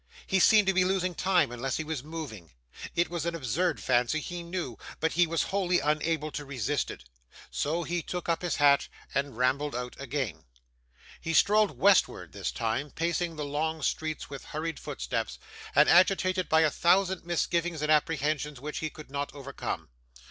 [0.25, 2.49] He seemed to be losing time unless he was moving.
[2.95, 7.03] It was an absurd fancy, he knew, but he was wholly unable to resist it.
[7.51, 10.45] So, he took up his hat and rambled out again.
[11.21, 15.37] He strolled westward this time, pacing the long streets with hurried footsteps,
[15.75, 19.89] and agitated by a thousand misgivings and apprehensions which he could not overcome.